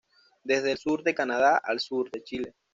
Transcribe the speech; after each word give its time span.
Desde 0.43 0.71
el 0.71 0.79
sur 0.79 1.03
de 1.03 1.13
Canadá 1.13 1.61
al 1.63 1.79
sur 1.79 2.09
de 2.09 2.23
Chile. 2.23 2.55